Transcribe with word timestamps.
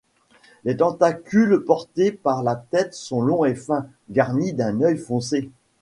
Les 0.63 0.77
tentacules 0.77 1.59
portés 1.63 2.11
par 2.11 2.41
la 2.41 2.55
tête 2.55 2.95
sont 2.95 3.21
longs 3.21 3.45
et 3.45 3.53
fins, 3.53 3.85
garnis 4.09 4.51
d'un 4.51 4.81
œil 4.81 4.97
foncé. 4.97 5.51